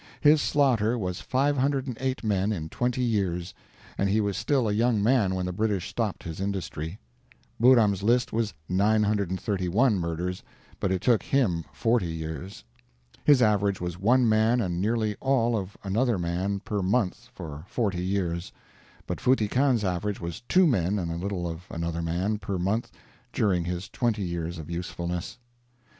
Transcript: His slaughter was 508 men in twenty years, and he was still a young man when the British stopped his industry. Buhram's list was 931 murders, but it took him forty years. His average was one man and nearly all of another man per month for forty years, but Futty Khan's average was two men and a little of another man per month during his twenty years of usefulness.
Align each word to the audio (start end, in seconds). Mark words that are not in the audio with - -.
His 0.21 0.41
slaughter 0.41 0.97
was 0.97 1.21
508 1.21 2.23
men 2.23 2.51
in 2.51 2.69
twenty 2.69 3.03
years, 3.03 3.53
and 3.99 4.09
he 4.09 4.19
was 4.19 4.35
still 4.35 4.67
a 4.67 4.71
young 4.73 5.03
man 5.03 5.35
when 5.35 5.45
the 5.45 5.53
British 5.53 5.89
stopped 5.89 6.23
his 6.23 6.39
industry. 6.41 6.97
Buhram's 7.61 8.01
list 8.01 8.33
was 8.33 8.55
931 8.67 9.99
murders, 9.99 10.41
but 10.79 10.91
it 10.91 11.03
took 11.03 11.21
him 11.21 11.65
forty 11.71 12.07
years. 12.07 12.63
His 13.23 13.43
average 13.43 13.79
was 13.79 13.99
one 13.99 14.27
man 14.27 14.59
and 14.59 14.81
nearly 14.81 15.15
all 15.19 15.55
of 15.55 15.77
another 15.83 16.17
man 16.17 16.61
per 16.61 16.81
month 16.81 17.29
for 17.31 17.65
forty 17.67 18.03
years, 18.03 18.51
but 19.05 19.21
Futty 19.21 19.47
Khan's 19.47 19.83
average 19.83 20.19
was 20.19 20.41
two 20.49 20.65
men 20.65 20.97
and 20.97 21.11
a 21.11 21.15
little 21.15 21.47
of 21.47 21.65
another 21.69 22.01
man 22.01 22.39
per 22.39 22.57
month 22.57 22.91
during 23.31 23.65
his 23.65 23.87
twenty 23.87 24.23
years 24.23 24.57
of 24.57 24.67
usefulness. 24.67 25.37